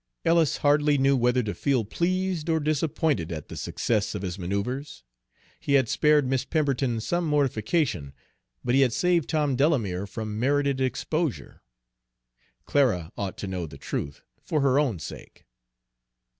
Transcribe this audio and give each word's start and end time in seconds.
Ellis 0.25 0.57
hardly 0.57 0.97
knew 0.97 1.15
whether 1.15 1.43
to 1.43 1.53
feel 1.53 1.85
pleased 1.85 2.49
or 2.49 2.59
disappointed 2.59 3.31
at 3.31 3.49
the 3.49 3.55
success 3.55 4.15
of 4.15 4.23
his 4.23 4.39
manoeuvres. 4.39 5.03
He 5.59 5.73
had 5.73 5.87
spared 5.89 6.25
Miss 6.25 6.43
Pemberton 6.43 6.99
some 6.99 7.23
mortification, 7.27 8.11
but 8.63 8.73
he 8.73 8.81
had 8.81 8.93
saved 8.93 9.29
Tom 9.29 9.55
Delamere 9.55 10.07
from 10.07 10.39
merited 10.39 10.81
exposure. 10.81 11.61
Clara 12.65 13.11
ought 13.15 13.37
to 13.37 13.47
know 13.47 13.67
the 13.67 13.77
truth, 13.77 14.23
for 14.41 14.61
her 14.61 14.79
own 14.79 14.97
sake. 14.97 15.45